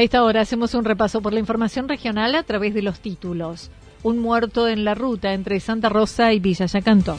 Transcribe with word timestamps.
A 0.00 0.02
esta 0.02 0.24
hora 0.24 0.40
hacemos 0.40 0.72
un 0.72 0.86
repaso 0.86 1.20
por 1.20 1.34
la 1.34 1.40
información 1.40 1.86
regional 1.86 2.34
a 2.34 2.42
través 2.42 2.72
de 2.72 2.80
los 2.80 3.00
títulos. 3.00 3.70
Un 4.02 4.18
muerto 4.18 4.66
en 4.66 4.82
la 4.82 4.94
ruta 4.94 5.34
entre 5.34 5.60
Santa 5.60 5.90
Rosa 5.90 6.32
y 6.32 6.40
Villa 6.40 6.64
Yacanto. 6.64 7.18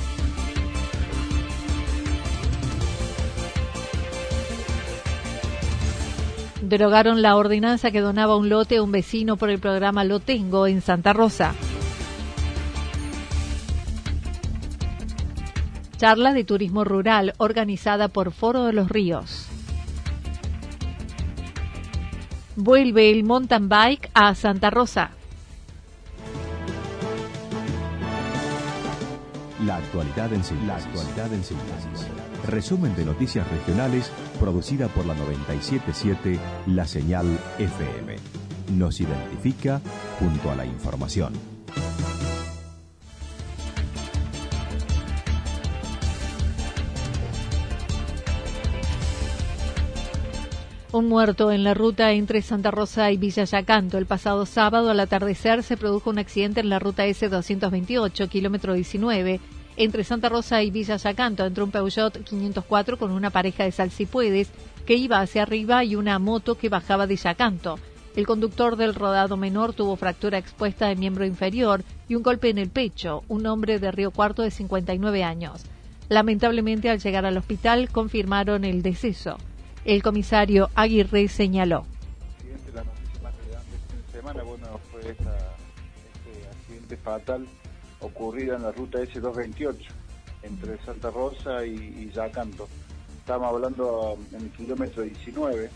Derogaron 6.63 7.21
la 7.21 7.35
ordenanza 7.35 7.91
que 7.91 8.01
donaba 8.01 8.35
un 8.35 8.49
lote 8.49 8.77
a 8.77 8.81
un 8.81 8.91
vecino 8.91 9.37
por 9.37 9.51
el 9.51 9.59
programa 9.59 10.03
Lo 10.03 10.19
Tengo 10.19 10.65
en 10.65 10.81
Santa 10.81 11.13
Rosa. 11.13 11.53
Charla 15.97 16.33
de 16.33 16.43
turismo 16.45 16.83
rural 16.83 17.35
organizada 17.37 18.07
por 18.07 18.31
Foro 18.31 18.65
de 18.65 18.73
los 18.73 18.89
Ríos. 18.89 19.51
Vuelve 22.63 23.09
el 23.09 23.23
mountain 23.23 23.67
bike 23.67 24.11
a 24.13 24.35
Santa 24.35 24.69
Rosa. 24.69 25.09
La 29.65 29.77
actualidad 29.77 30.31
en 30.31 30.43
síntesis. 30.43 30.67
La 30.67 30.75
actualidad 30.75 31.33
en 31.33 31.43
síntesis. 31.43 32.07
Resumen 32.47 32.95
de 32.95 33.05
noticias 33.05 33.49
regionales 33.49 34.11
producida 34.39 34.89
por 34.89 35.07
la 35.07 35.15
977 35.15 36.39
La 36.67 36.85
Señal 36.85 37.25
FM. 37.57 38.17
Nos 38.77 39.01
identifica 39.01 39.81
junto 40.19 40.51
a 40.51 40.55
la 40.55 40.67
información. 40.67 41.50
Un 50.93 51.07
muerto 51.07 51.53
en 51.53 51.63
la 51.63 51.73
ruta 51.73 52.11
entre 52.11 52.41
Santa 52.41 52.69
Rosa 52.69 53.13
y 53.13 53.17
Villa 53.17 53.45
Yacanto. 53.45 53.97
El 53.97 54.05
pasado 54.05 54.45
sábado 54.45 54.89
al 54.89 54.99
atardecer 54.99 55.63
se 55.63 55.77
produjo 55.77 56.09
un 56.09 56.19
accidente 56.19 56.59
en 56.59 56.67
la 56.67 56.79
ruta 56.79 57.07
S228, 57.07 58.27
kilómetro 58.27 58.73
19, 58.73 59.39
entre 59.77 60.03
Santa 60.03 60.27
Rosa 60.27 60.61
y 60.63 60.69
Villa 60.69 60.97
Yacanto, 60.97 61.45
entre 61.45 61.63
un 61.63 61.71
Peugeot 61.71 62.25
504 62.25 62.97
con 62.97 63.11
una 63.11 63.29
pareja 63.29 63.63
de 63.63 63.71
salsipuedes 63.71 64.49
que 64.85 64.95
iba 64.95 65.21
hacia 65.21 65.43
arriba 65.43 65.85
y 65.85 65.95
una 65.95 66.19
moto 66.19 66.55
que 66.55 66.67
bajaba 66.67 67.07
de 67.07 67.15
Yacanto. 67.15 67.79
El 68.17 68.27
conductor 68.27 68.75
del 68.75 68.93
rodado 68.93 69.37
menor 69.37 69.71
tuvo 69.71 69.95
fractura 69.95 70.39
expuesta 70.39 70.89
de 70.89 70.97
miembro 70.97 71.25
inferior 71.25 71.85
y 72.09 72.15
un 72.15 72.23
golpe 72.23 72.49
en 72.49 72.57
el 72.57 72.69
pecho, 72.69 73.23
un 73.29 73.45
hombre 73.45 73.79
de 73.79 73.91
Río 73.91 74.11
Cuarto 74.11 74.41
de 74.41 74.51
59 74.51 75.23
años. 75.23 75.63
Lamentablemente, 76.09 76.89
al 76.89 76.99
llegar 76.99 77.25
al 77.25 77.37
hospital, 77.37 77.87
confirmaron 77.89 78.65
el 78.65 78.81
deceso. 78.81 79.37
El 79.83 80.03
comisario 80.03 80.69
Aguirre 80.75 81.27
señaló. 81.27 81.85
La 82.73 82.83
noticia 82.83 83.21
más 83.23 83.35
relevante 83.35 83.71
de 83.95 84.19
semana, 84.19 84.43
bueno, 84.43 84.79
fue 84.91 85.01
esta, 85.09 85.35
este 86.13 86.47
accidente 86.49 86.97
fatal 86.97 87.47
ocurrido 87.99 88.55
en 88.55 88.61
la 88.61 88.71
ruta 88.71 88.99
S228 88.99 89.75
entre 90.43 90.77
Santa 90.85 91.09
Rosa 91.09 91.65
y, 91.65 91.73
y 91.73 92.11
Yacanto. 92.13 92.67
Estamos 93.17 93.47
hablando 93.47 94.19
en 94.31 94.41
el 94.41 94.51
kilómetro 94.51 95.01
19. 95.01 95.69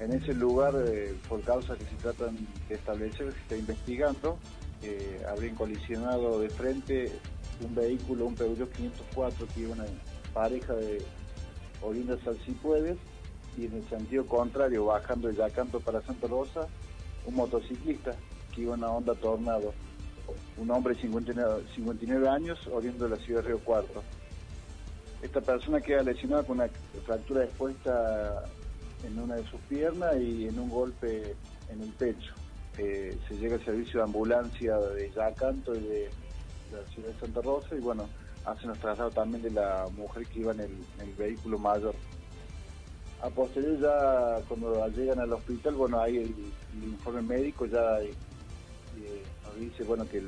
En 0.00 0.12
ese 0.12 0.32
lugar, 0.32 0.74
eh, 0.86 1.14
por 1.28 1.42
causas 1.42 1.76
que 1.76 1.84
se 1.84 1.96
tratan 1.96 2.34
de 2.68 2.74
establecer, 2.74 3.32
se 3.32 3.38
está 3.40 3.56
investigando, 3.56 4.38
eh, 4.82 5.22
habrían 5.28 5.54
colisionado 5.54 6.40
de 6.40 6.48
frente 6.48 7.12
un 7.62 7.74
vehículo, 7.74 8.26
un 8.26 8.34
Peugeot 8.34 8.72
504, 8.72 9.46
que 9.54 9.60
iba 9.60 9.72
una 9.72 9.86
pareja 10.32 10.72
de 10.74 11.02
oriundas 11.82 12.20
Salsipuedes, 12.24 12.96
y 13.58 13.66
en 13.66 13.74
el 13.74 13.88
sentido 13.88 14.24
contrario, 14.24 14.86
bajando 14.86 15.28
de 15.28 15.34
Yacanto 15.34 15.80
para 15.80 16.00
Santa 16.02 16.28
Rosa, 16.28 16.68
un 17.26 17.34
motociclista 17.34 18.14
que 18.54 18.62
iba 18.62 18.74
en 18.74 18.80
una 18.80 18.92
Honda 18.92 19.14
Tornado, 19.14 19.74
un 20.56 20.70
hombre 20.70 20.94
de 20.94 21.00
59, 21.02 21.64
59 21.74 22.28
años, 22.28 22.58
oriundo 22.68 23.08
de 23.08 23.16
la 23.16 23.24
ciudad 23.24 23.42
de 23.42 23.48
Río 23.48 23.58
Cuarto. 23.58 24.02
Esta 25.22 25.40
persona 25.40 25.80
queda 25.80 26.02
lesionada 26.04 26.44
con 26.44 26.60
una 26.60 26.68
fractura 27.04 27.44
expuesta 27.44 28.44
en 29.04 29.18
una 29.18 29.34
de 29.34 29.44
sus 29.48 29.60
piernas 29.62 30.16
y 30.20 30.46
en 30.46 30.58
un 30.58 30.68
golpe 30.68 31.34
en 31.68 31.82
el 31.82 31.90
pecho. 31.90 32.32
Eh, 32.76 33.18
se 33.26 33.34
llega 33.34 33.56
al 33.56 33.64
servicio 33.64 33.98
de 33.98 34.04
ambulancia 34.04 34.76
de 34.78 35.10
Yacanto 35.10 35.74
y 35.74 35.80
de, 35.80 36.10
la 36.70 36.86
ciudad 36.92 37.08
de 37.08 37.18
Santa 37.18 37.40
Rosa 37.40 37.74
y 37.74 37.80
bueno, 37.80 38.08
hacen 38.44 38.68
los 38.68 38.78
traslados 38.78 39.14
también 39.14 39.42
de 39.42 39.50
la 39.50 39.88
mujer 39.96 40.26
que 40.26 40.40
iba 40.40 40.52
en 40.52 40.60
el 40.60 41.14
vehículo 41.16 41.58
mayor. 41.58 41.94
A 43.22 43.30
posterior 43.30 43.78
ya 43.80 44.40
cuando 44.46 44.86
llegan 44.88 45.18
al 45.18 45.32
hospital, 45.32 45.74
bueno, 45.74 46.00
hay 46.00 46.18
el, 46.18 46.34
informe 46.82 47.22
médico 47.22 47.66
ya 47.66 48.00
eh, 48.00 48.12
nos 49.44 49.56
dice, 49.58 49.82
bueno, 49.84 50.08
que 50.08 50.22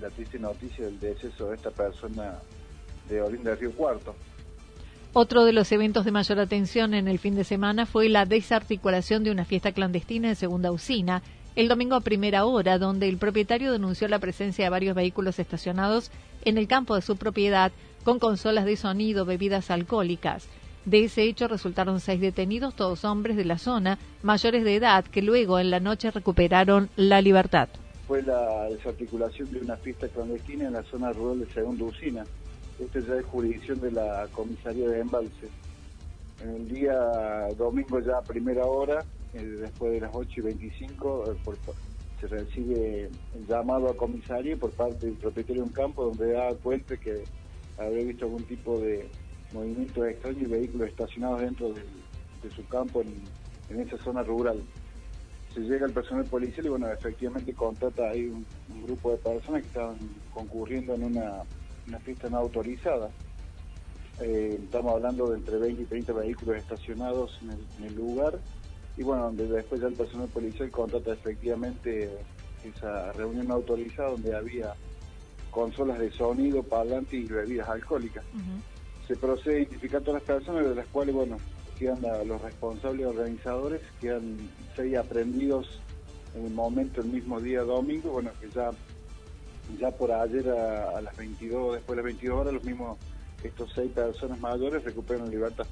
la 0.00 0.08
triste 0.10 0.38
noticia 0.38 0.86
del 0.86 0.98
deceso 0.98 1.50
de 1.50 1.56
esta 1.56 1.70
persona 1.70 2.38
de 3.08 3.20
Olinda 3.20 3.50
de 3.50 3.56
Río 3.56 3.72
Cuarto. 3.72 4.14
Otro 5.14 5.44
de 5.44 5.52
los 5.52 5.70
eventos 5.72 6.06
de 6.06 6.10
mayor 6.10 6.40
atención 6.40 6.94
en 6.94 7.06
el 7.06 7.18
fin 7.18 7.34
de 7.34 7.44
semana 7.44 7.84
fue 7.84 8.08
la 8.08 8.24
desarticulación 8.24 9.24
de 9.24 9.30
una 9.30 9.44
fiesta 9.44 9.72
clandestina 9.72 10.30
en 10.30 10.36
Segunda 10.36 10.72
Usina, 10.72 11.22
el 11.54 11.68
domingo 11.68 11.96
a 11.96 12.00
primera 12.00 12.46
hora, 12.46 12.78
donde 12.78 13.10
el 13.10 13.18
propietario 13.18 13.72
denunció 13.72 14.08
la 14.08 14.20
presencia 14.20 14.64
de 14.64 14.70
varios 14.70 14.96
vehículos 14.96 15.38
estacionados 15.38 16.10
en 16.46 16.56
el 16.56 16.66
campo 16.66 16.94
de 16.94 17.02
su 17.02 17.16
propiedad 17.16 17.72
con 18.04 18.18
consolas 18.18 18.64
de 18.64 18.76
sonido, 18.76 19.26
bebidas 19.26 19.70
alcohólicas. 19.70 20.48
De 20.84 21.04
ese 21.04 21.22
hecho 21.22 21.46
resultaron 21.46 22.00
seis 22.00 22.20
detenidos, 22.20 22.74
todos 22.74 23.04
hombres 23.04 23.36
de 23.36 23.44
la 23.44 23.58
zona, 23.58 23.98
mayores 24.22 24.64
de 24.64 24.74
edad, 24.74 25.04
que 25.04 25.22
luego 25.22 25.60
en 25.60 25.70
la 25.70 25.78
noche 25.78 26.10
recuperaron 26.10 26.90
la 26.96 27.20
libertad. 27.20 27.68
Fue 28.08 28.20
la 28.22 28.64
desarticulación 28.68 29.52
de 29.52 29.60
una 29.60 29.76
fiesta 29.76 30.08
clandestina 30.08 30.66
en 30.66 30.72
la 30.72 30.82
zona 30.82 31.12
rural 31.12 31.38
de 31.38 31.46
Segunda 31.52 31.84
Usina. 31.84 32.24
Esta 32.80 32.98
ya 32.98 33.14
es 33.14 33.24
jurisdicción 33.26 33.80
de 33.80 33.92
la 33.92 34.26
comisaría 34.32 34.88
de 34.88 35.00
Embalse. 35.00 35.48
En 36.42 36.50
el 36.50 36.68
día 36.68 36.94
domingo 37.56 38.00
ya 38.00 38.18
a 38.18 38.22
primera 38.22 38.64
hora, 38.64 39.04
eh, 39.34 39.40
después 39.40 39.92
de 39.92 40.00
las 40.00 40.10
8 40.12 40.30
y 40.36 40.40
25, 40.40 41.30
eh, 41.30 41.36
por, 41.44 41.56
se 42.20 42.26
recibe 42.26 43.04
el 43.36 43.46
llamado 43.46 43.88
a 43.88 43.96
comisaría 43.96 44.56
por 44.56 44.72
parte 44.72 45.06
del 45.06 45.14
propietario 45.14 45.62
de 45.62 45.68
un 45.68 45.74
campo 45.74 46.06
donde 46.06 46.32
da 46.32 46.52
cuenta 46.54 46.96
que 46.96 47.22
habría 47.78 48.04
visto 48.04 48.24
algún 48.24 48.42
tipo 48.44 48.80
de 48.80 49.08
movimientos 49.52 50.06
extraños 50.06 50.42
y 50.42 50.46
vehículos 50.46 50.88
estacionados 50.88 51.40
dentro 51.40 51.72
de 51.72 52.50
su 52.50 52.66
campo 52.66 53.02
en, 53.02 53.22
en, 53.70 53.80
esa 53.80 53.96
zona 53.98 54.22
rural. 54.22 54.62
Se 55.54 55.60
llega 55.60 55.86
el 55.86 55.92
personal 55.92 56.24
policial 56.24 56.66
y 56.66 56.68
bueno, 56.70 56.90
efectivamente 56.90 57.52
contrata 57.52 58.10
ahí 58.10 58.26
un, 58.26 58.46
grupo 58.84 59.12
de 59.12 59.18
personas 59.18 59.62
que 59.62 59.68
estaban 59.68 59.96
concurriendo 60.32 60.94
en 60.94 61.04
una, 61.04 61.42
una 61.86 61.98
fiesta 62.00 62.28
no 62.28 62.38
autorizada. 62.38 63.10
Eh, 64.20 64.58
estamos 64.62 64.94
hablando 64.94 65.28
de 65.30 65.38
entre 65.38 65.56
20 65.58 65.82
y 65.82 65.84
30 65.86 66.12
vehículos 66.12 66.56
estacionados 66.56 67.38
en 67.42 67.84
el, 67.84 67.94
lugar 67.94 68.38
y 68.96 69.02
bueno, 69.02 69.24
donde 69.24 69.46
después 69.46 69.80
ya 69.80 69.88
el 69.88 69.94
personal 69.94 70.28
policial 70.28 70.70
contrata 70.70 71.12
efectivamente 71.12 72.10
esa 72.64 73.12
reunión 73.12 73.50
autorizada 73.50 74.10
donde 74.10 74.34
había 74.34 74.74
consolas 75.50 75.98
de 75.98 76.10
sonido, 76.10 76.62
parlantes 76.62 77.14
y 77.14 77.24
bebidas 77.26 77.68
alcohólicas. 77.68 78.24
Se 79.12 79.18
procede 79.18 79.56
a 79.56 79.58
identificar 79.58 80.00
todas 80.00 80.22
las 80.22 80.38
personas, 80.38 80.66
de 80.66 80.74
las 80.74 80.86
cuales, 80.86 81.14
bueno, 81.14 81.36
quedan 81.78 82.00
los 82.26 82.40
responsables 82.40 83.04
organizadores, 83.04 83.82
quedan 84.00 84.38
seis 84.74 84.96
aprendidos 84.96 85.80
en 86.34 86.46
el 86.46 86.54
momento, 86.54 87.02
el 87.02 87.08
mismo 87.08 87.38
día 87.38 87.60
domingo, 87.60 88.10
bueno, 88.10 88.30
que 88.40 88.48
ya, 88.48 88.70
ya 89.78 89.90
por 89.90 90.12
ayer 90.12 90.48
a, 90.48 90.98
las 91.02 91.14
22, 91.14 91.74
después 91.74 91.94
de 91.94 91.96
las 91.96 92.04
22 92.06 92.40
horas, 92.40 92.54
los 92.54 92.64
mismos, 92.64 92.96
estos 93.44 93.70
seis 93.74 93.92
personas 93.92 94.40
mayores 94.40 94.82
recuperan 94.82 95.30
libertad. 95.30 95.66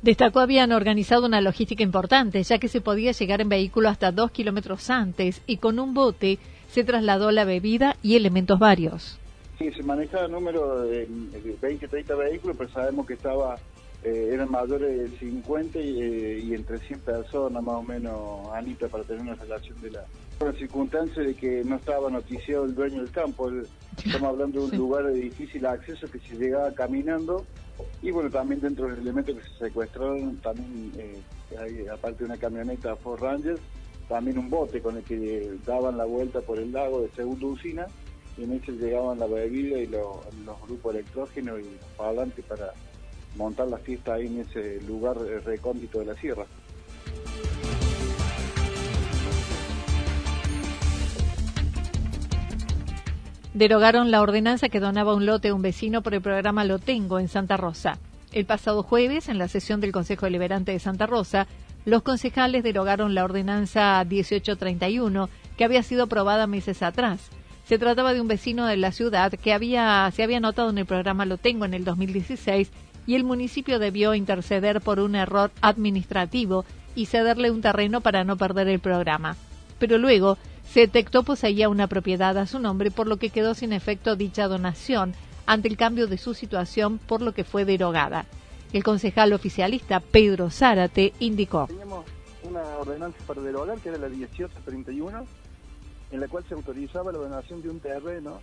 Destacó 0.00 0.40
habían 0.40 0.72
organizado 0.72 1.26
una 1.26 1.42
logística 1.42 1.82
importante, 1.82 2.42
ya 2.42 2.56
que 2.56 2.68
se 2.68 2.80
podía 2.80 3.12
llegar 3.12 3.42
en 3.42 3.50
vehículo 3.50 3.90
hasta 3.90 4.10
dos 4.10 4.30
kilómetros 4.30 4.88
antes 4.88 5.42
y 5.46 5.58
con 5.58 5.80
un 5.80 5.92
bote 5.92 6.38
se 6.70 6.82
trasladó 6.82 7.30
la 7.30 7.44
bebida 7.44 7.98
y 8.02 8.16
elementos 8.16 8.58
varios. 8.58 9.20
Sí, 9.60 9.70
se 9.72 9.82
manejaba 9.82 10.24
el 10.24 10.32
número 10.32 10.84
de 10.84 11.06
20, 11.60 11.86
30 11.86 12.14
vehículos, 12.14 12.56
pero 12.56 12.70
sabemos 12.70 13.06
que 13.06 13.12
estaba 13.12 13.56
eh, 14.02 14.30
eran 14.32 14.50
mayores 14.50 15.10
de 15.12 15.18
50 15.18 15.78
eh, 15.78 16.40
y, 16.42 16.54
entre 16.54 16.78
100 16.78 17.00
personas 17.00 17.62
más 17.62 17.74
o 17.74 17.82
menos, 17.82 18.48
Anita, 18.54 18.88
para 18.88 19.04
tener 19.04 19.20
una 19.20 19.34
relación 19.34 19.78
de 19.82 19.90
la... 19.90 20.04
Por 20.38 20.54
la 20.54 20.58
circunstancia 20.58 21.22
de 21.22 21.34
que 21.34 21.62
no 21.62 21.76
estaba 21.76 22.08
noticiado 22.08 22.64
el 22.64 22.74
dueño 22.74 23.02
del 23.02 23.10
campo, 23.10 23.50
estamos 24.02 24.30
hablando 24.30 24.60
de 24.60 24.72
un 24.72 24.78
lugar 24.78 25.04
de 25.08 25.20
difícil 25.20 25.66
acceso 25.66 26.10
que 26.10 26.20
se 26.20 26.36
llegaba 26.36 26.72
caminando 26.72 27.44
y 28.00 28.10
bueno, 28.10 28.30
también 28.30 28.62
dentro 28.62 28.86
de 28.86 28.92
los 28.92 29.00
elementos 29.00 29.36
que 29.36 29.42
se 29.42 29.66
secuestraron, 29.66 30.38
también 30.38 30.90
eh, 30.96 31.20
hay, 31.58 31.86
aparte 31.86 32.20
de 32.20 32.24
una 32.24 32.38
camioneta 32.38 32.96
Ford 32.96 33.20
Ranger, 33.20 33.58
también 34.08 34.38
un 34.38 34.48
bote 34.48 34.80
con 34.80 34.96
el 34.96 35.04
que 35.04 35.52
daban 35.66 35.98
la 35.98 36.06
vuelta 36.06 36.40
por 36.40 36.58
el 36.58 36.72
lago 36.72 37.02
de 37.02 37.10
segunda 37.10 37.46
usina 37.46 37.86
y 38.36 38.44
en 38.44 38.52
ese 38.52 38.72
llegaban 38.72 39.18
la 39.18 39.26
bebida 39.26 39.78
y 39.78 39.86
los 39.86 40.24
grupos 40.66 40.94
electrógenos 40.94 41.60
y 41.60 41.64
los 41.64 41.90
parlantes 41.96 42.44
para 42.44 42.72
montar 43.36 43.68
la 43.68 43.78
fiesta 43.78 44.14
ahí 44.14 44.26
en 44.26 44.40
ese 44.40 44.80
lugar 44.82 45.16
eh, 45.26 45.40
recóndito 45.40 46.00
de 46.00 46.06
la 46.06 46.14
sierra. 46.14 46.46
Derogaron 53.52 54.10
la 54.10 54.22
ordenanza 54.22 54.68
que 54.68 54.80
donaba 54.80 55.14
un 55.14 55.26
lote 55.26 55.48
a 55.48 55.54
un 55.54 55.62
vecino 55.62 56.02
por 56.02 56.14
el 56.14 56.22
programa 56.22 56.64
Lo 56.64 56.78
Tengo 56.78 57.18
en 57.18 57.28
Santa 57.28 57.56
Rosa. 57.56 57.98
El 58.32 58.46
pasado 58.46 58.84
jueves, 58.84 59.28
en 59.28 59.38
la 59.38 59.48
sesión 59.48 59.80
del 59.80 59.90
Consejo 59.90 60.26
Deliberante 60.26 60.70
de 60.70 60.78
Santa 60.78 61.06
Rosa, 61.06 61.48
los 61.84 62.02
concejales 62.02 62.62
derogaron 62.62 63.14
la 63.14 63.24
ordenanza 63.24 64.04
1831 64.04 65.28
que 65.56 65.64
había 65.64 65.82
sido 65.82 66.04
aprobada 66.04 66.46
meses 66.46 66.82
atrás. 66.82 67.30
Se 67.70 67.78
trataba 67.78 68.12
de 68.12 68.20
un 68.20 68.26
vecino 68.26 68.66
de 68.66 68.76
la 68.76 68.90
ciudad 68.90 69.30
que 69.30 69.52
había, 69.52 70.10
se 70.12 70.24
había 70.24 70.38
anotado 70.38 70.70
en 70.70 70.78
el 70.78 70.86
programa 70.86 71.24
Lo 71.24 71.38
Tengo 71.38 71.64
en 71.64 71.72
el 71.72 71.84
2016 71.84 72.68
y 73.06 73.14
el 73.14 73.22
municipio 73.22 73.78
debió 73.78 74.16
interceder 74.16 74.80
por 74.80 74.98
un 74.98 75.14
error 75.14 75.52
administrativo 75.60 76.64
y 76.96 77.06
cederle 77.06 77.52
un 77.52 77.60
terreno 77.60 78.00
para 78.00 78.24
no 78.24 78.36
perder 78.36 78.66
el 78.66 78.80
programa. 78.80 79.36
Pero 79.78 79.98
luego 79.98 80.36
se 80.64 80.80
detectó 80.80 81.22
poseía 81.22 81.68
una 81.68 81.86
propiedad 81.86 82.36
a 82.38 82.46
su 82.46 82.58
nombre, 82.58 82.90
por 82.90 83.06
lo 83.06 83.18
que 83.18 83.30
quedó 83.30 83.54
sin 83.54 83.72
efecto 83.72 84.16
dicha 84.16 84.48
donación 84.48 85.14
ante 85.46 85.68
el 85.68 85.76
cambio 85.76 86.08
de 86.08 86.18
su 86.18 86.34
situación, 86.34 86.98
por 86.98 87.22
lo 87.22 87.34
que 87.34 87.44
fue 87.44 87.64
derogada. 87.64 88.26
El 88.72 88.82
concejal 88.82 89.32
oficialista 89.32 90.00
Pedro 90.00 90.50
Zárate 90.50 91.12
indicó. 91.20 91.68
Teníamos 91.68 92.04
una 92.42 92.62
ordenanza 92.78 93.18
para 93.28 93.42
derogar, 93.42 93.78
que 93.78 93.90
era 93.90 93.98
la 93.98 94.08
1831, 94.08 95.24
en 96.10 96.20
la 96.20 96.28
cual 96.28 96.44
se 96.48 96.54
autorizaba 96.54 97.12
la 97.12 97.18
donación 97.18 97.62
de 97.62 97.70
un 97.70 97.80
terreno 97.80 98.40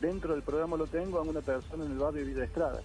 dentro 0.00 0.32
del 0.34 0.42
programa 0.42 0.76
Lo 0.76 0.86
Tengo 0.86 1.18
a 1.18 1.22
una 1.22 1.40
persona 1.40 1.84
en 1.84 1.92
el 1.92 1.98
barrio 1.98 2.24
Vida 2.24 2.44
Estrada 2.44 2.80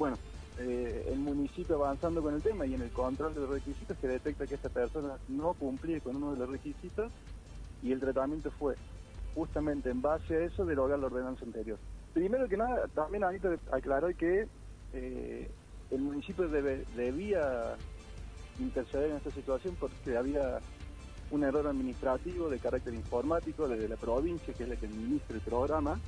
bueno, 0.00 0.16
eh, 0.58 1.08
el 1.12 1.18
municipio 1.18 1.76
avanzando 1.76 2.22
con 2.22 2.34
el 2.34 2.40
tema 2.40 2.64
y 2.64 2.72
en 2.72 2.80
el 2.80 2.88
control 2.88 3.34
de 3.34 3.40
los 3.40 3.50
requisitos 3.50 3.98
se 4.00 4.08
detecta 4.08 4.46
que 4.46 4.54
esta 4.54 4.70
persona 4.70 5.18
no 5.28 5.52
cumplía 5.52 6.00
con 6.00 6.16
uno 6.16 6.32
de 6.32 6.38
los 6.38 6.48
requisitos 6.48 7.12
y 7.82 7.92
el 7.92 8.00
tratamiento 8.00 8.50
fue 8.50 8.76
justamente 9.34 9.90
en 9.90 10.00
base 10.00 10.34
a 10.34 10.44
eso 10.46 10.64
derogar 10.64 10.98
la 10.98 11.06
ordenanza 11.06 11.44
anterior. 11.44 11.78
Primero 12.14 12.48
que 12.48 12.56
nada, 12.56 12.88
también 12.94 13.24
Anita 13.24 13.50
aclaró 13.70 14.08
que 14.16 14.48
eh, 14.94 15.50
el 15.90 16.00
municipio 16.00 16.48
debía 16.48 17.76
interceder 18.58 19.10
en 19.10 19.16
esta 19.18 19.30
situación 19.32 19.76
porque 19.78 20.16
había 20.16 20.60
un 21.30 21.44
error 21.44 21.66
administrativo 21.66 22.48
de 22.48 22.58
carácter 22.58 22.94
informático 22.94 23.68
desde 23.68 23.88
la 23.88 23.96
provincia, 23.96 24.52
que 24.54 24.64
es 24.64 24.68
la 24.68 24.76
que 24.76 24.86
administra 24.86 25.36
el 25.36 25.42
programa, 25.42 26.00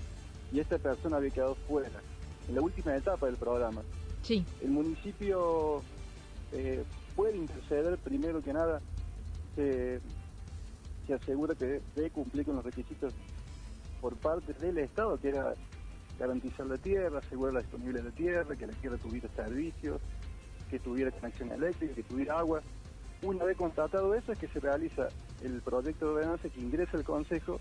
y 0.52 0.60
esta 0.60 0.78
persona 0.78 1.16
había 1.16 1.30
quedado 1.30 1.54
fuera 1.54 2.00
en 2.48 2.54
la 2.54 2.60
última 2.60 2.96
etapa 2.96 3.26
del 3.26 3.36
programa. 3.36 3.82
Sí. 4.22 4.44
El 4.60 4.70
municipio 4.70 5.82
eh, 6.52 6.84
puede 7.14 7.36
interceder, 7.36 7.98
primero 7.98 8.42
que 8.42 8.52
nada, 8.52 8.80
se, 9.54 10.00
asegura 11.12 11.54
que 11.54 11.80
debe 11.94 12.10
cumplir 12.10 12.46
con 12.46 12.56
los 12.56 12.64
requisitos 12.64 13.12
por 14.00 14.16
parte 14.16 14.52
del 14.54 14.78
Estado, 14.78 15.18
que 15.18 15.28
era 15.28 15.54
garantizar 16.18 16.66
la 16.66 16.78
tierra, 16.78 17.18
asegurar 17.18 17.54
la 17.54 17.60
disponibilidad 17.60 18.04
de 18.04 18.10
la 18.10 18.16
tierra, 18.16 18.56
que 18.56 18.66
la 18.66 18.72
tierra 18.72 18.96
tuviera 18.96 19.28
servicios, 19.34 20.00
que 20.70 20.78
tuviera 20.78 21.10
conexión 21.10 21.52
eléctrica, 21.52 21.94
que 21.94 22.02
tuviera 22.02 22.38
agua. 22.38 22.62
Una 23.22 23.44
vez 23.44 23.56
constatado 23.56 24.14
eso 24.14 24.32
es 24.32 24.38
que 24.38 24.48
se 24.48 24.58
realiza 24.58 25.08
el 25.42 25.60
proyecto 25.60 26.06
de 26.06 26.12
ordenanza 26.14 26.48
que 26.48 26.60
ingresa 26.60 26.96
al 26.96 27.04
Consejo, 27.04 27.60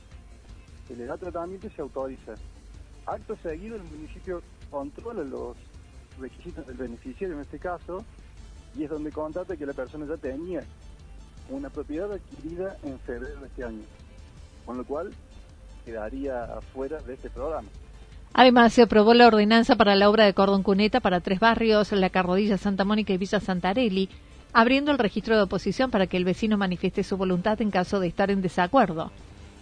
se 0.88 0.96
le 0.96 1.06
da 1.06 1.18
tratamiento 1.18 1.68
y 1.68 1.70
se 1.70 1.82
autoriza. 1.82 2.34
Acto 3.06 3.38
seguido 3.44 3.76
el 3.76 3.84
municipio 3.84 4.42
controla 4.72 5.24
los 5.24 5.56
requisitos 6.20 6.66
del 6.66 6.78
beneficiario 6.78 7.36
en 7.36 7.42
este 7.42 7.60
caso 7.60 8.04
y 8.76 8.84
es 8.84 8.90
donde 8.90 9.12
contate 9.12 9.58
que 9.58 9.66
la 9.66 9.74
persona 9.74 10.06
ya 10.08 10.18
tenía 10.18 10.64
una 11.50 11.70
propiedad 11.70 12.12
adquirida 12.12 12.78
en 12.84 13.00
febrero 13.00 13.42
de 13.42 13.48
este 13.48 13.64
año, 13.64 13.84
con 14.66 14.78
lo 14.78 14.86
cual 14.86 15.12
quedaría 15.86 16.60
fuera 16.74 17.00
de 17.02 17.14
este 17.14 17.30
programa. 17.30 17.68
Además, 18.34 18.74
se 18.74 18.84
aprobó 18.84 19.14
la 19.14 19.28
ordenanza 19.28 19.76
para 19.76 19.94
la 19.96 20.10
obra 20.10 20.26
de 20.26 20.34
cordón 20.34 20.64
cuneta 20.64 21.02
para 21.02 21.20
tres 21.20 21.40
barrios, 21.40 21.92
La 21.92 22.10
Carrodilla, 22.10 22.58
Santa 22.58 22.86
Mónica 22.86 23.12
y 23.14 23.18
Villa 23.18 23.42
Santarelli, 23.42 24.10
abriendo 24.54 24.92
el 24.92 24.98
registro 24.98 25.36
de 25.36 25.44
oposición 25.44 25.92
para 25.92 26.08
que 26.08 26.18
el 26.18 26.26
vecino 26.26 26.58
manifieste 26.58 27.04
su 27.04 27.18
voluntad 27.18 27.62
en 27.62 27.72
caso 27.72 28.00
de 28.00 28.08
estar 28.08 28.32
en 28.32 28.42
desacuerdo. 28.42 29.12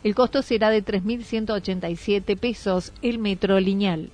El 0.04 0.16
costo 0.16 0.42
será 0.42 0.70
de 0.70 0.84
3.187 0.84 2.38
pesos 2.40 2.94
el 3.02 3.20
metro 3.20 3.60
lineal. 3.60 4.10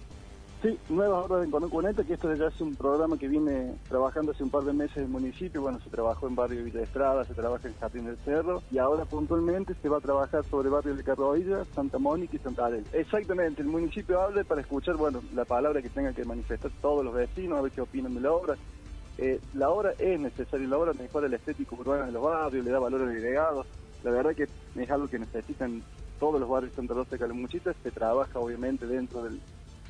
Sí, 0.65 0.79
nuevas 0.89 1.29
obras 1.29 1.45
en 1.45 1.51
Cuneta, 1.69 2.03
que 2.03 2.13
esto 2.13 2.33
ya 2.33 2.47
es 2.47 2.59
un 2.59 2.75
programa 2.75 3.19
que 3.19 3.27
viene 3.27 3.75
trabajando 3.87 4.31
hace 4.31 4.41
un 4.41 4.49
par 4.49 4.63
de 4.63 4.73
meses 4.73 4.97
en 4.97 5.03
el 5.03 5.09
municipio. 5.09 5.61
Bueno, 5.61 5.79
se 5.79 5.91
trabajó 5.91 6.27
en 6.27 6.33
Barrio 6.33 6.63
Villa 6.63 6.81
Estrada, 6.81 7.23
se 7.23 7.35
trabaja 7.35 7.67
en 7.67 7.75
Jardín 7.75 8.05
del 8.05 8.17
Cerro 8.25 8.63
y 8.71 8.79
ahora 8.79 9.05
puntualmente 9.05 9.75
se 9.79 9.89
va 9.89 9.97
a 9.97 10.01
trabajar 10.01 10.43
sobre 10.45 10.69
Barrio 10.69 10.95
de 10.95 11.03
Carroilla, 11.03 11.65
Santa 11.75 11.99
Mónica 11.99 12.35
y 12.37 12.39
Santa 12.39 12.65
Adel. 12.65 12.83
Exactamente, 12.93 13.61
el 13.61 13.67
municipio 13.67 14.19
habla 14.19 14.43
para 14.43 14.61
escuchar, 14.61 14.95
bueno, 14.95 15.21
la 15.35 15.45
palabra 15.45 15.83
que 15.83 15.89
tengan 15.89 16.15
que 16.15 16.25
manifestar 16.25 16.71
todos 16.81 17.05
los 17.05 17.13
vecinos, 17.13 17.59
a 17.59 17.61
ver 17.61 17.71
qué 17.71 17.81
opinan 17.81 18.15
de 18.15 18.21
la 18.21 18.31
obra. 18.31 18.55
Eh, 19.17 19.39
la 19.53 19.69
obra 19.69 19.93
es 19.97 20.19
necesaria, 20.19 20.67
la 20.67 20.77
obra 20.77 20.93
mejora 20.93 21.27
el 21.27 21.33
estético 21.33 21.75
urbano 21.75 22.05
de 22.05 22.11
los 22.11 22.23
barrios, 22.23 22.65
le 22.65 22.71
da 22.71 22.79
valor 22.79 23.01
agregado. 23.03 23.65
La 24.03 24.11
verdad 24.11 24.35
que 24.35 24.43
es 24.43 24.91
algo 24.91 25.07
que 25.07 25.19
necesitan 25.19 25.81
todos 26.19 26.39
los 26.39 26.49
barrios 26.49 26.71
de 26.71 26.75
Santa 26.75 26.93
Rosa 26.93 27.11
de 27.11 27.19
Calamuchita, 27.19 27.73
se 27.81 27.91
trabaja 27.91 28.39
obviamente 28.39 28.85
dentro 28.85 29.23
del 29.23 29.39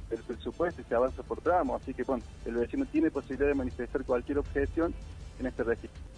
el 0.10 0.20
presupuesto 0.20 0.82
y 0.82 0.86
se 0.86 0.96
avanza 0.96 1.24
por 1.24 1.41
tramo, 1.41 1.75
así 1.75 1.94
que 1.94 2.03
bueno, 2.03 2.24
el 2.46 2.55
vecino 2.55 2.86
tiene 2.86 3.10
posibilidad 3.10 3.48
de 3.48 3.55
manifestar 3.55 4.03
cualquier 4.05 4.38
objeción 4.38 4.94
en 5.39 5.48
este 5.48 5.63
registro. 5.63 6.14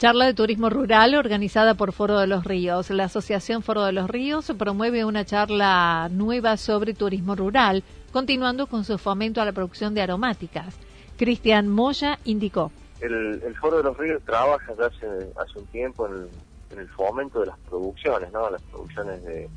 Charla 0.00 0.24
de 0.24 0.32
turismo 0.32 0.70
rural 0.70 1.14
organizada 1.14 1.74
por 1.74 1.92
Foro 1.92 2.18
de 2.18 2.26
los 2.26 2.42
Ríos. 2.44 2.88
La 2.88 3.04
Asociación 3.04 3.62
Foro 3.62 3.84
de 3.84 3.92
los 3.92 4.08
Ríos 4.08 4.50
promueve 4.58 5.04
una 5.04 5.26
charla 5.26 6.08
nueva 6.10 6.56
sobre 6.56 6.94
turismo 6.94 7.36
rural, 7.36 7.84
continuando 8.10 8.66
con 8.66 8.84
su 8.84 8.96
fomento 8.96 9.42
a 9.42 9.44
la 9.44 9.52
producción 9.52 9.92
de 9.92 10.00
aromáticas. 10.00 10.74
Cristian 11.18 11.68
Moya 11.68 12.18
indicó 12.24 12.72
el, 13.00 13.54
Foro 13.60 13.76
de 13.76 13.82
los 13.82 13.98
Ríos 13.98 14.22
trabaja 14.24 14.72
ya 14.78 14.86
hace, 14.86 15.32
hace 15.38 15.58
un 15.58 15.66
tiempo 15.66 16.06
en 16.06 16.78
el, 16.78 16.88
fomento 16.88 17.40
de 17.40 17.48
las 17.48 17.58
producciones, 17.68 18.32
¿no? 18.32 18.48
Las 18.48 18.62
producciones 18.62 19.22
de 19.22 19.50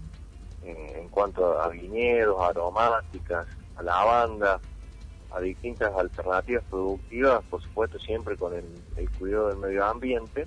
en, 0.65 1.07
cuanto 1.07 1.57
a 1.57 1.69
viñedos, 1.69 2.35
aromáticas, 2.43 3.47
a 3.77 3.81
lavanda, 3.81 4.59
a 5.33 5.39
distintas 5.41 5.91
alternativas 5.93 6.63
productivas, 6.69 7.43
por 7.49 7.61
supuesto 7.61 7.99
siempre 7.99 8.37
con 8.37 8.53
el, 8.53 9.09
cuidado 9.17 9.49
del 9.49 9.57
medio 9.57 9.85
ambiente. 9.85 10.45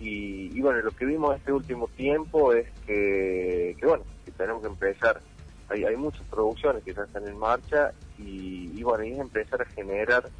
Y, 0.00 0.60
bueno, 0.60 0.80
lo 0.80 0.92
que 0.92 1.04
vimos 1.04 1.36
este 1.36 1.52
último 1.52 1.88
tiempo 1.88 2.52
es 2.52 2.68
que, 2.86 3.76
bueno, 3.82 4.04
que 4.24 4.30
tenemos 4.30 4.62
que 4.62 4.68
empezar, 4.68 5.20
hay, 5.68 5.84
hay 5.84 5.96
muchas 5.96 6.22
producciones 6.28 6.84
que 6.84 6.94
ya 6.94 7.02
están 7.02 7.26
en 7.26 7.36
marcha 7.36 7.92
y, 8.16 8.70
y 8.78 8.82
bueno, 8.84 9.04
y 9.04 9.12
es 9.12 9.18
empezar 9.18 9.60
a 9.60 9.64
generar 9.64 10.30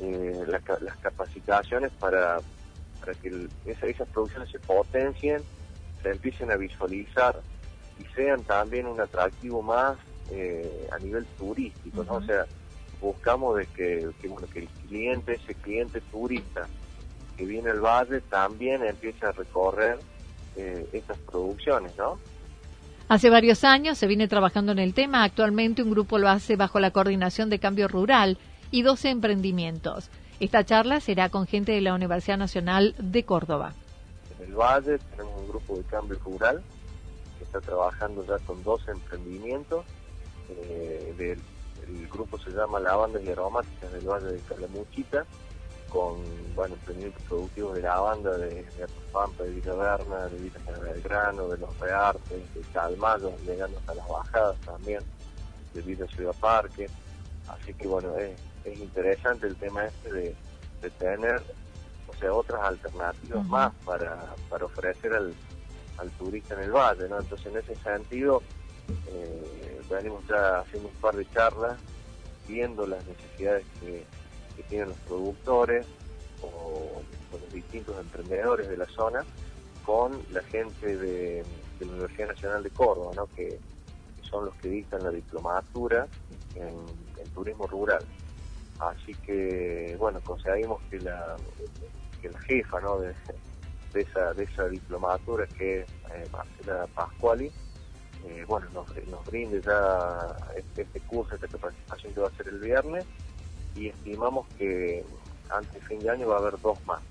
eh, 0.00 0.44
las 0.48 0.96
capacitaciones 0.96 1.92
para, 1.92 2.38
para 2.98 3.14
que 3.14 3.48
esas 3.66 4.08
producciones 4.08 4.48
se 4.50 4.58
potencien, 4.58 5.42
se 6.02 6.10
empiecen 6.10 6.50
a 6.50 6.56
visualizar 6.56 7.40
y 8.00 8.04
sean 8.14 8.42
también 8.42 8.86
un 8.86 9.00
atractivo 9.00 9.62
más 9.62 9.96
eh, 10.30 10.88
a 10.90 10.98
nivel 10.98 11.26
turístico, 11.38 12.04
¿no? 12.04 12.14
O 12.14 12.22
sea, 12.22 12.46
buscamos 13.02 13.56
de 13.56 13.66
que, 13.66 14.08
bueno, 14.28 14.46
que 14.52 14.60
el 14.60 14.68
cliente, 14.88 15.34
ese 15.34 15.54
cliente 15.54 16.00
turista 16.00 16.68
que 17.36 17.44
viene 17.44 17.70
al 17.70 17.80
valle 17.80 18.20
también 18.20 18.84
empiece 18.84 19.26
a 19.26 19.32
recorrer 19.32 19.98
eh, 20.56 20.88
estas 20.92 21.18
producciones, 21.18 21.96
¿no? 21.98 22.18
Hace 23.08 23.28
varios 23.28 23.64
años 23.64 23.98
se 23.98 24.06
viene 24.06 24.28
trabajando 24.28 24.72
en 24.72 24.78
el 24.78 24.94
tema. 24.94 25.24
Actualmente 25.24 25.82
un 25.82 25.90
grupo 25.90 26.18
lo 26.18 26.28
hace 26.28 26.56
bajo 26.56 26.80
la 26.80 26.92
coordinación 26.92 27.50
de 27.50 27.58
Cambio 27.58 27.88
Rural 27.88 28.38
y 28.70 28.82
12 28.82 29.10
emprendimientos. 29.10 30.08
Esta 30.40 30.64
charla 30.64 31.00
será 31.00 31.28
con 31.28 31.46
gente 31.46 31.72
de 31.72 31.80
la 31.80 31.94
Universidad 31.94 32.38
Nacional 32.38 32.94
de 32.98 33.24
Córdoba. 33.24 33.74
En 34.38 34.46
el 34.46 34.54
Valle 34.54 34.98
tenemos 34.98 35.40
un 35.40 35.48
grupo 35.48 35.76
de 35.76 35.82
Cambio 35.84 36.18
Rural 36.24 36.62
que 37.38 37.44
está 37.44 37.60
trabajando 37.60 38.24
ya 38.26 38.38
con 38.46 38.62
12 38.62 38.92
emprendimientos. 38.92 39.84
Eh, 40.48 41.36
el 42.00 42.08
grupo 42.08 42.38
se 42.38 42.50
llama 42.50 42.80
Lavandas 42.80 43.22
y 43.22 43.30
Aromáticas 43.30 43.92
del 43.92 44.08
Valle 44.08 44.32
de 44.32 44.40
Calamuchita 44.40 45.26
con 45.92 46.16
bueno, 46.54 46.74
emprendimientos 46.74 47.22
productivos 47.24 47.74
de 47.74 47.82
la 47.82 48.00
banda, 48.00 48.36
de, 48.38 48.48
de 48.48 48.86
Pampa, 49.12 49.44
de 49.44 49.50
Villa 49.50 49.74
Berna, 49.74 50.26
de 50.26 50.38
Villa 50.38 50.58
Belgrano, 50.80 51.48
de 51.48 51.58
Los 51.58 51.78
Reartes, 51.78 52.54
de 52.54 52.60
Calmayo, 52.72 53.32
llegando 53.44 53.78
hasta 53.78 53.94
las 53.94 54.08
bajadas 54.08 54.56
también, 54.64 55.00
de 55.74 55.82
Villa 55.82 56.06
Ciudad 56.06 56.34
Parque. 56.40 56.88
Así 57.46 57.74
que 57.74 57.86
bueno, 57.86 58.16
es, 58.16 58.40
es 58.64 58.78
interesante 58.78 59.46
el 59.46 59.56
tema 59.56 59.84
este 59.84 60.12
de, 60.12 60.34
tener 60.98 61.42
o 62.08 62.14
sea, 62.14 62.32
otras 62.32 62.62
alternativas 62.62 63.46
más 63.46 63.72
para, 63.84 64.34
para 64.48 64.64
ofrecer 64.64 65.12
al, 65.12 65.34
al 65.98 66.10
turista 66.12 66.54
en 66.54 66.60
el 66.60 66.72
valle, 66.72 67.08
¿no? 67.08 67.20
Entonces 67.20 67.46
en 67.46 67.58
ese 67.58 67.74
sentido 67.76 68.42
eh, 69.08 69.80
venimos 69.90 70.26
ya 70.28 70.60
haciendo 70.60 70.88
un 70.88 70.94
par 70.96 71.16
de 71.16 71.28
charlas, 71.30 71.78
viendo 72.48 72.86
las 72.86 73.04
necesidades 73.06 73.64
que 73.80 74.04
tienen 74.68 74.88
los 74.88 74.98
productores 74.98 75.86
o, 76.42 77.02
los 77.32 77.52
distintos 77.52 77.98
emprendedores 77.98 78.68
de 78.68 78.76
la 78.76 78.86
zona 78.86 79.24
con 79.84 80.12
la 80.30 80.42
gente 80.44 80.96
de, 80.96 81.44
la 81.80 81.86
Universidad 81.86 82.28
Nacional 82.28 82.62
de 82.62 82.70
Córdoba, 82.70 83.12
¿no? 83.16 83.26
que, 83.34 83.58
son 84.22 84.46
los 84.46 84.54
que 84.56 84.68
dictan 84.68 85.02
la 85.02 85.10
diplomatura 85.10 86.06
en, 86.54 86.76
turismo 87.34 87.66
rural. 87.66 88.04
Así 88.78 89.14
que, 89.14 89.96
bueno, 89.98 90.20
conseguimos 90.20 90.82
que 90.90 90.98
la, 91.00 91.36
que 92.20 92.28
la 92.28 92.38
jefa 92.40 92.80
¿no? 92.80 92.98
de, 92.98 93.14
esa, 93.94 94.34
de 94.34 94.44
esa 94.44 94.68
diplomatura, 94.68 95.46
que 95.46 95.80
es 95.80 95.88
eh, 96.14 96.26
Marcela 96.30 96.86
Pascuali, 96.94 97.50
eh, 98.28 98.44
bueno, 98.46 98.66
nos, 98.72 98.86
nos 99.06 99.24
brinde 99.26 99.60
ya 99.60 100.36
este, 100.56 100.82
este 100.82 101.00
curso, 101.00 101.34
esta 101.34 101.48
capacitación 101.48 102.14
que 102.14 102.20
va 102.20 102.28
a 102.28 102.32
ser 102.32 102.48
el 102.48 102.58
viernes, 102.58 103.04
y 103.76 103.88
estimamos 103.88 104.46
que 104.58 105.04
antes 105.50 105.74
de 105.74 105.80
fin 105.80 105.98
de 106.00 106.10
año 106.10 106.28
va 106.28 106.36
a 106.36 106.38
haber 106.38 106.60
dos 106.60 106.78
más. 106.86 107.02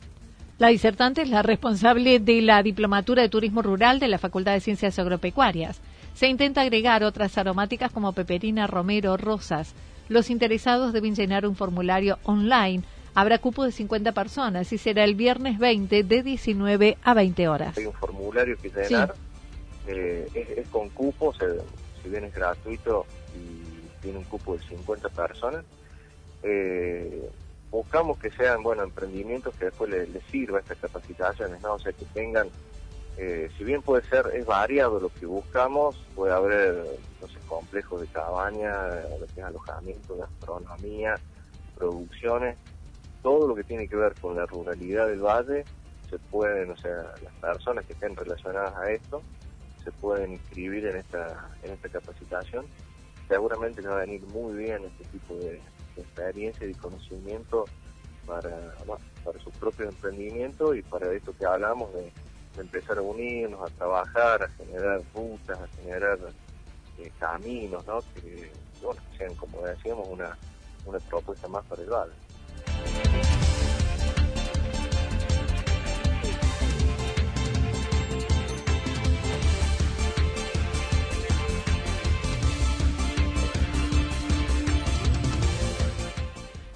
La 0.61 0.67
disertante 0.67 1.23
es 1.23 1.29
la 1.29 1.41
responsable 1.41 2.19
de 2.19 2.41
la 2.41 2.61
Diplomatura 2.61 3.23
de 3.23 3.29
Turismo 3.29 3.63
Rural 3.63 3.99
de 3.99 4.07
la 4.07 4.19
Facultad 4.19 4.53
de 4.53 4.59
Ciencias 4.59 4.99
Agropecuarias. 4.99 5.81
Se 6.13 6.27
intenta 6.27 6.61
agregar 6.61 7.03
otras 7.03 7.37
aromáticas 7.37 7.91
como 7.91 8.13
peperina, 8.13 8.67
romero, 8.67 9.17
rosas. 9.17 9.73
Los 10.07 10.29
interesados 10.29 10.93
deben 10.93 11.15
llenar 11.15 11.47
un 11.47 11.55
formulario 11.55 12.19
online. 12.25 12.83
Habrá 13.15 13.39
cupo 13.39 13.63
de 13.65 13.71
50 13.71 14.11
personas 14.11 14.71
y 14.71 14.77
será 14.77 15.03
el 15.03 15.15
viernes 15.15 15.57
20 15.57 16.03
de 16.03 16.21
19 16.21 16.97
a 17.01 17.13
20 17.15 17.47
horas. 17.47 17.77
Hay 17.77 17.87
un 17.87 17.93
formulario 17.93 18.55
que 18.57 18.69
llenar, 18.69 19.15
eh, 19.87 20.27
es, 20.57 20.67
con 20.69 20.89
cupo, 20.89 21.33
si 21.33 22.09
bien 22.09 22.25
es 22.25 22.33
gratuito 22.33 23.05
y 23.35 24.01
tiene 24.01 24.19
un 24.19 24.23
cupo 24.25 24.57
de 24.57 24.63
50 24.63 25.09
personas 25.09 25.63
eh, 26.43 27.29
buscamos 27.69 28.17
que 28.17 28.31
sean 28.31 28.63
bueno 28.63 28.83
emprendimientos 28.83 29.55
que 29.55 29.65
después 29.65 29.89
les, 29.89 30.09
sirva 30.25 30.59
estas 30.59 30.77
capacitaciones, 30.77 31.61
¿no? 31.61 31.73
O 31.73 31.79
sea, 31.79 31.93
que 31.93 32.05
tengan, 32.05 32.47
eh, 33.17 33.49
si 33.57 33.63
bien 33.63 33.81
puede 33.81 34.03
ser, 34.09 34.29
es 34.33 34.45
variado 34.45 34.99
lo 34.99 35.09
que 35.09 35.25
buscamos, 35.25 35.95
puede 36.15 36.33
haber, 36.33 36.85
no 37.21 37.27
complejos 37.47 38.01
de 38.01 38.07
cabaña, 38.07 38.73
alojamiento, 39.43 40.17
gastronomía, 40.17 41.15
producciones, 41.75 42.57
todo 43.21 43.47
lo 43.47 43.55
que 43.55 43.63
tiene 43.63 43.87
que 43.87 43.95
ver 43.95 44.13
con 44.19 44.37
la 44.37 44.45
ruralidad 44.45 45.07
del 45.07 45.19
valle, 45.19 45.65
se 46.09 46.17
pueden, 46.17 46.71
o 46.71 46.77
sea, 46.77 47.13
las 47.23 47.33
personas 47.41 47.85
que 47.85 47.93
estén 47.93 48.15
relacionadas 48.15 48.73
a 48.75 48.91
esto, 48.91 49.21
se 49.83 49.91
pueden 49.91 50.33
inscribir 50.33 50.85
en 50.85 50.97
esta, 50.97 51.49
en 51.63 51.71
esta 51.71 51.89
capacitación. 51.89 52.65
Seguramente 53.27 53.81
les 53.81 53.91
va 53.91 53.97
a 53.97 54.05
venir 54.05 54.21
muy 54.27 54.53
bien 54.55 54.83
este 54.85 55.05
tipo 55.05 55.35
de, 55.35 55.61
experiencia 55.97 56.65
y 56.65 56.73
conocimiento 56.73 57.65
para, 58.25 58.75
para 59.25 59.39
su 59.43 59.51
propio 59.51 59.89
emprendimiento 59.89 60.73
y 60.73 60.81
para 60.81 61.11
esto 61.11 61.35
que 61.37 61.45
hablamos 61.45 61.93
de, 61.93 62.11
empezar 62.57 62.97
a 62.97 63.01
unirnos, 63.01 63.61
a 63.61 63.73
trabajar, 63.75 64.43
a 64.43 64.47
generar 64.49 65.01
rutas, 65.13 65.57
a 65.57 65.67
generar 65.77 66.19
eh, 66.97 67.11
caminos, 67.17 67.85
¿no? 67.87 68.01
que, 68.13 68.51
bueno, 68.81 69.01
sean, 69.17 69.33
como 69.35 69.61
decíamos, 69.61 70.07
una, 70.09 70.37
una 70.85 70.99
propuesta 70.99 71.47
más 71.47 71.65
para 71.65 71.81
el 71.81 71.89
valle. 71.89 72.11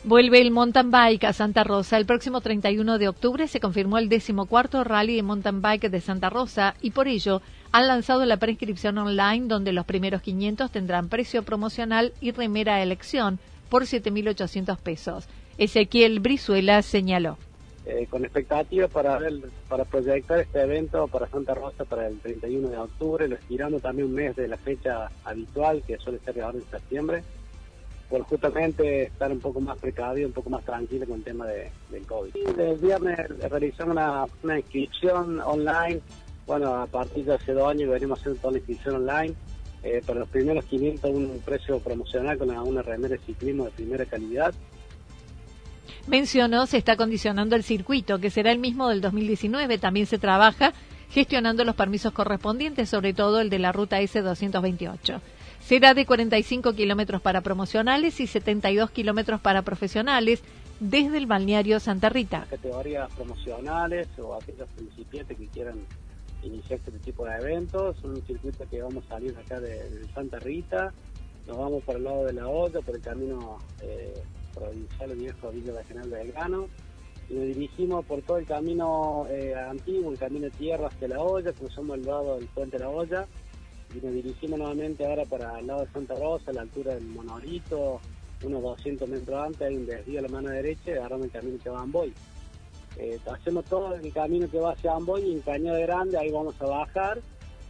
Vuelve 0.07 0.39
el 0.39 0.51
mountain 0.51 0.91
bike 0.91 1.23
a 1.23 1.33
Santa 1.33 1.63
Rosa. 1.63 1.97
El 1.97 2.05
próximo 2.05 2.39
31 2.39 2.99
de 2.99 3.07
octubre 3.07 3.47
se 3.47 3.59
confirmó 3.59 3.97
el 3.97 4.07
decimocuarto 4.07 4.83
rally 4.83 5.15
de 5.15 5.23
mountain 5.23 5.63
bike 5.63 5.89
de 5.89 5.99
Santa 5.99 6.29
Rosa 6.29 6.75
y 6.79 6.91
por 6.91 7.07
ello 7.07 7.41
han 7.71 7.87
lanzado 7.87 8.23
la 8.25 8.37
prescripción 8.37 8.99
online 8.99 9.47
donde 9.47 9.73
los 9.73 9.83
primeros 9.87 10.21
500 10.21 10.69
tendrán 10.69 11.09
precio 11.09 11.41
promocional 11.41 12.13
y 12.21 12.33
remera 12.33 12.75
a 12.75 12.83
elección 12.83 13.39
por 13.67 13.85
7.800 13.85 14.77
pesos. 14.77 15.27
Ezequiel 15.57 16.19
Brizuela 16.19 16.83
señaló. 16.83 17.39
Eh, 17.87 18.05
con 18.07 18.25
expectativas 18.25 18.91
para, 18.91 19.17
proyectar 19.89 20.39
este 20.39 20.61
evento 20.61 21.07
para 21.07 21.27
Santa 21.29 21.55
Rosa 21.55 21.83
para 21.83 22.05
el 22.05 22.19
31 22.19 22.69
de 22.69 22.77
octubre, 22.77 23.27
lo 23.27 23.37
estiramos 23.37 23.81
también 23.81 24.09
un 24.09 24.13
mes 24.13 24.35
de 24.35 24.47
la 24.47 24.57
fecha 24.57 25.09
habitual 25.23 25.81
que 25.81 25.97
suele 25.97 26.19
ser 26.19 26.41
ahora 26.41 26.59
en 26.59 26.63
septiembre 26.69 27.23
por 28.15 28.23
justamente 28.27 29.03
estar 29.03 29.29
un 29.29 29.41
poco 29.41 29.59
más 29.59 29.77
precavido, 29.77 30.27
un 30.27 30.33
poco 30.33 30.49
más 30.49 30.63
tranquilo 30.63 31.05
con 31.05 31.17
el 31.17 31.23
tema 31.23 31.45
de, 31.47 31.69
del 31.91 32.07
COVID. 32.07 32.33
El 32.57 32.77
viernes 32.77 33.17
realizamos 33.49 33.97
una, 34.41 34.57
inscripción 34.57 35.41
online, 35.41 35.99
bueno, 36.47 36.75
a 36.75 36.87
partir 36.87 37.25
de 37.25 37.33
hace 37.33 37.51
dos 37.51 37.69
años 37.69 37.89
venimos 37.89 38.19
haciendo 38.19 38.39
toda 38.39 38.53
la 38.53 38.59
inscripción 38.59 38.95
online, 38.95 39.33
eh, 39.83 40.01
para 40.05 40.21
los 40.21 40.29
primeros 40.29 40.63
500 40.63 41.11
un 41.11 41.41
precio 41.43 41.79
promocional 41.79 42.37
con 42.37 42.49
una 42.51 42.81
remera 42.81 43.15
de 43.15 43.21
ciclismo 43.25 43.65
de 43.65 43.71
primera 43.71 44.05
calidad. 44.05 44.53
Mencionó, 46.07 46.67
se 46.67 46.77
está 46.77 46.95
condicionando 46.95 47.57
el 47.57 47.63
circuito, 47.63 48.19
que 48.19 48.29
será 48.29 48.53
el 48.53 48.59
mismo 48.59 48.87
del 48.87 49.01
2019, 49.01 49.77
también 49.77 50.05
se 50.05 50.19
trabaja 50.19 50.71
gestionando 51.09 51.65
los 51.65 51.75
permisos 51.75 52.13
correspondientes, 52.13 52.87
sobre 52.89 53.13
todo 53.13 53.41
el 53.41 53.49
de 53.49 53.59
la 53.59 53.73
ruta 53.73 53.99
S228. 53.99 55.19
Será 55.65 55.95
de 55.95 56.05
45 56.05 56.73
kilómetros 56.73 57.23
para 57.23 57.41
promocionales 57.41 58.19
y 58.19 58.27
72 58.27 58.91
kilómetros 58.91 59.41
para 59.41 59.63
profesionales 59.63 60.43
desde 60.79 61.17
el 61.17 61.25
balneario 61.25 61.79
Santa 61.79 62.09
Rita. 62.09 62.45
Categorías 62.51 63.11
promocionales 63.15 64.07
o 64.19 64.35
aquellos 64.35 64.69
principiantes 64.75 65.35
que 65.35 65.47
quieran 65.47 65.79
iniciar 66.43 66.77
este 66.77 66.91
tipo 66.99 67.25
de 67.25 67.37
eventos, 67.37 67.95
un 68.03 68.23
circuito 68.27 68.63
que 68.69 68.79
vamos 68.79 69.05
a 69.05 69.15
salir 69.15 69.35
acá 69.35 69.59
de, 69.59 70.05
Santa 70.13 70.37
Rita, 70.37 70.93
nos 71.47 71.57
vamos 71.57 71.81
por 71.83 71.95
el 71.95 72.03
lado 72.03 72.25
de 72.25 72.33
la 72.33 72.47
olla, 72.47 72.79
por 72.81 72.95
el 72.95 73.01
camino 73.01 73.57
eh, 73.81 74.21
provincial 74.53 75.15
viejo 75.15 75.49
Villa 75.49 75.73
de 75.73 76.07
Belgrano, 76.07 76.67
y 77.27 77.33
nos 77.33 77.43
dirigimos 77.43 78.05
por 78.05 78.21
todo 78.21 78.37
el 78.37 78.45
camino 78.45 79.25
eh, 79.31 79.55
antiguo, 79.55 80.11
el 80.11 80.19
camino 80.19 80.45
de 80.45 80.51
tierra 80.51 80.89
hacia 80.89 81.07
la 81.07 81.21
olla, 81.21 81.51
cruzamos 81.53 81.97
el 81.97 82.05
lado 82.05 82.35
del 82.35 82.45
puente 82.49 82.77
de 82.77 82.83
la 82.83 82.89
olla, 82.91 83.25
y 83.95 84.05
nos 84.05 84.13
dirigimos 84.13 84.59
nuevamente 84.59 85.05
ahora 85.05 85.25
para 85.25 85.59
el 85.59 85.67
lado 85.67 85.81
de 85.81 85.91
Santa 85.91 86.15
Rosa, 86.15 86.51
a 86.51 86.53
la 86.53 86.61
altura 86.61 86.95
del 86.95 87.05
Monolito, 87.05 88.01
unos 88.43 88.61
200 88.61 89.07
metros 89.07 89.41
antes, 89.41 89.61
hay 89.61 89.75
un 89.75 89.85
desvío 89.85 90.21
la 90.21 90.27
mano 90.27 90.49
derecha 90.49 90.91
y 90.91 90.93
agarramos 90.93 91.25
el 91.25 91.31
camino 91.31 91.57
que 91.63 91.69
va 91.69 91.79
a 91.79 91.83
Amboy. 91.83 92.13
Hacemos 93.31 93.65
todo 93.65 93.93
el 93.95 94.13
camino 94.13 94.49
que 94.49 94.59
va 94.59 94.71
hacia 94.71 94.93
Amboy 94.93 95.21
y 95.21 95.33
en 95.33 95.41
Cañada 95.41 95.79
Grande, 95.79 96.17
ahí 96.17 96.31
vamos 96.31 96.55
a 96.61 96.65
bajar 96.65 97.21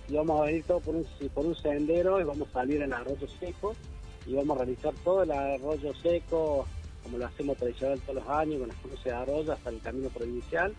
y 0.08 0.16
vamos 0.16 0.42
a 0.42 0.46
venir 0.46 0.64
todo 0.64 0.80
por 0.80 0.96
un, 0.96 1.56
sendero 1.56 2.20
y 2.20 2.24
vamos 2.24 2.48
a 2.50 2.54
salir 2.54 2.82
en 2.82 2.94
arroyo 2.94 3.28
seco 3.40 3.76
y 4.28 4.34
vamos 4.34 4.58
a 4.58 4.66
realizar 4.66 4.94
todo 5.04 5.24
el 5.24 5.32
arroyo 5.32 5.94
seco 6.02 6.66
como 7.04 7.20
lo 7.20 7.28
hacemos 7.28 7.56
tradicional 7.58 8.00
todos 8.02 8.16
los 8.16 8.28
años, 8.30 8.60
con 8.60 8.68
las 8.68 8.78
cruces 8.78 9.04
de 9.04 9.12
arroyo 9.12 9.54
hasta 9.54 9.70
el 9.70 9.80
camino 9.80 10.10
provincial, 10.10 10.74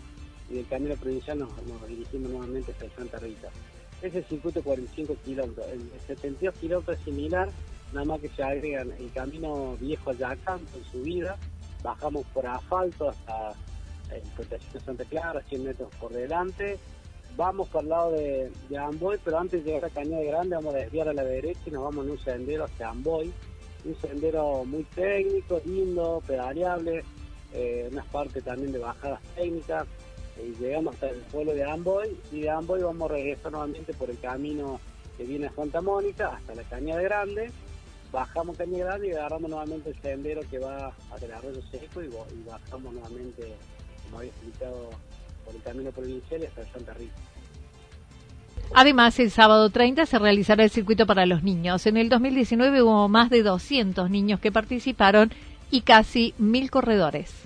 y 0.51 0.55
del 0.55 0.67
camino 0.67 0.97
provincial 0.97 1.39
nos, 1.39 1.51
dirigimos 1.89 2.31
nuevamente 2.31 2.73
hasta 2.73 2.91
Santa 2.97 3.19
Rita. 3.19 3.49
Ese 4.03 4.23
circuito 4.25 4.63
45 4.63 5.17
kilómetros, 5.25 5.67
el 5.69 5.91
72 6.07 6.55
kilómetros 6.57 6.99
es 6.99 7.05
similar, 7.05 7.49
nada 7.93 8.05
más 8.05 8.21
que 8.21 8.29
se 8.29 8.43
agregan 8.43 8.93
el 8.93 9.11
camino 9.13 9.77
viejo 9.81 10.13
Yacán 10.13 10.61
en 10.75 10.85
subida, 10.85 11.37
bajamos 11.83 12.27
por 12.35 12.47
asfalto 12.47 13.09
hasta 13.09 13.55
el 14.15 14.23
Puertecito 14.37 14.81
Santa 14.81 15.05
Clara, 15.05 15.43
100 15.49 15.65
metros 15.65 15.89
por 15.99 16.13
delante, 16.13 16.79
vamos 17.37 17.69
por 17.69 17.83
el 17.85 17.89
lado 17.89 18.13
de, 18.13 18.51
Amboy, 18.79 19.19
pero 19.25 19.39
antes 19.39 19.65
de 19.65 19.73
llegar 19.73 19.91
a 19.91 19.95
Cañada 19.95 20.23
Grande 20.23 20.57
vamos 20.57 20.75
a 20.75 20.79
desviar 20.79 21.09
a 21.09 21.13
la 21.13 21.25
derecha 21.25 21.61
y 21.67 21.71
nos 21.71 21.85
vamos 21.85 22.05
en 22.05 22.11
un 22.13 22.19
sendero 22.19 22.65
hacia 22.65 22.91
Amboy, 22.91 23.33
un 23.85 24.01
sendero 24.01 24.65
muy 24.65 24.85
técnico, 24.85 25.61
lindo, 25.65 26.23
pedaleable, 26.27 27.03
eh, 27.53 27.89
unas 27.91 28.07
partes 28.07 28.45
también 28.45 28.73
de 28.73 28.79
bajadas 28.79 29.23
técnicas, 29.35 29.87
y 30.43 30.55
llegamos 30.61 30.95
hasta 30.95 31.11
el 31.11 31.21
pueblo 31.23 31.55
de 31.55 31.65
Amboy, 31.65 32.17
y 32.33 32.41
de 32.41 32.51
Amboy 32.51 32.83
vamos 32.83 33.11
a 33.11 33.15
regresar 33.15 33.53
nuevamente 33.53 33.93
por 33.95 34.11
el 34.11 34.19
camino 34.19 34.81
que 35.17 35.25
viene 35.25 35.47
a 35.47 35.53
Santa 35.53 35.81
Mónica 35.81 36.35
hasta 36.35 36.55
la 36.55 36.63
Cañada 36.65 37.01
Grande, 37.03 37.51
bajamos 38.13 38.57
Cañada 38.57 38.85
Grande 38.85 39.09
y 39.09 39.13
agarramos 39.13 39.51
nuevamente 39.51 39.91
el 39.91 40.01
sendero 40.01 40.43
que 40.51 40.59
va 40.59 40.93
hacia 41.13 41.27
el 41.27 41.33
arroyo 41.33 41.63
seco 41.71 42.03
y, 42.03 42.07
y 42.07 42.43
bajamos 42.47 42.93
nuevamente, 42.93 43.55
como 44.05 44.19
había 44.19 44.31
explicado, 44.31 44.91
por 45.45 45.55
el 45.55 45.63
camino 45.63 45.91
provincial 45.93 46.43
y 46.43 46.47
hasta 46.47 46.67
Santa 46.73 46.93
Rita. 46.95 47.15
Además, 48.75 49.19
el 49.21 49.31
sábado 49.31 49.71
30 49.71 50.07
se 50.07 50.19
realizará 50.19 50.65
el 50.65 50.71
circuito 50.71 51.07
para 51.07 51.25
los 51.25 51.43
niños. 51.43 51.87
En 51.87 51.97
el 51.97 52.09
2019 52.09 52.83
hubo 52.83 53.09
más 53.09 53.31
de 53.31 53.43
200 53.43 54.11
niños 54.11 54.41
que 54.41 54.53
participaron 54.53 55.33
y 55.71 55.83
casi 55.83 56.35
mil 56.39 56.71
corredores. 56.71 57.46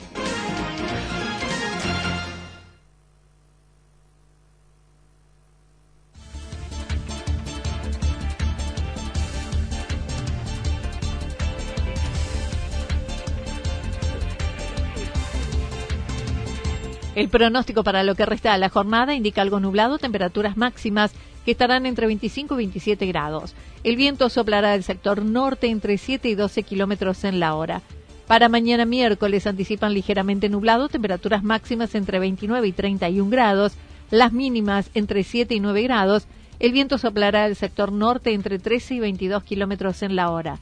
El 17.13 17.27
pronóstico 17.27 17.83
para 17.83 18.03
lo 18.03 18.15
que 18.15 18.25
resta 18.25 18.53
de 18.53 18.59
la 18.59 18.69
jornada 18.69 19.13
indica 19.13 19.41
algo 19.41 19.59
nublado, 19.59 19.97
temperaturas 19.97 20.55
máximas 20.55 21.11
que 21.43 21.51
estarán 21.51 21.85
entre 21.85 22.07
25 22.07 22.53
y 22.53 22.57
27 22.57 23.05
grados. 23.07 23.53
El 23.83 23.97
viento 23.97 24.29
soplará 24.29 24.71
del 24.71 24.83
sector 24.83 25.25
norte 25.25 25.67
entre 25.67 25.97
7 25.97 26.29
y 26.29 26.35
12 26.35 26.63
kilómetros 26.63 27.25
en 27.25 27.41
la 27.41 27.55
hora. 27.55 27.81
Para 28.27 28.47
mañana 28.47 28.85
miércoles 28.85 29.45
anticipan 29.45 29.93
ligeramente 29.93 30.47
nublado, 30.47 30.87
temperaturas 30.87 31.43
máximas 31.43 31.95
entre 31.95 32.19
29 32.19 32.65
y 32.65 32.71
31 32.71 33.29
grados, 33.29 33.73
las 34.09 34.31
mínimas 34.31 34.89
entre 34.93 35.23
7 35.23 35.53
y 35.53 35.59
9 35.59 35.83
grados. 35.83 36.27
El 36.59 36.71
viento 36.71 36.97
soplará 36.97 37.43
del 37.43 37.57
sector 37.57 37.91
norte 37.91 38.33
entre 38.33 38.57
13 38.57 38.95
y 38.95 38.99
22 39.01 39.43
kilómetros 39.43 40.01
en 40.03 40.15
la 40.15 40.29
hora. 40.29 40.59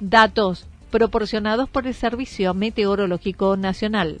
Datos 0.00 0.66
proporcionados 0.90 1.70
por 1.70 1.86
el 1.86 1.94
Servicio 1.94 2.52
Meteorológico 2.52 3.56
Nacional. 3.56 4.20